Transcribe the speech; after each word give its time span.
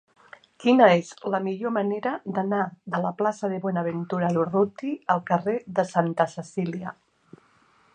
Quina 0.61 0.85
és 0.93 1.11
la 1.33 1.41
millor 1.47 1.73
manera 1.75 2.13
d'anar 2.39 2.63
de 2.95 3.03
la 3.05 3.13
plaça 3.21 3.53
de 3.53 3.61
Buenaventura 3.67 4.35
Durruti 4.41 4.97
al 5.17 5.23
carrer 5.33 5.59
de 5.81 5.91
Santa 5.95 6.33
Cecília? 6.37 7.01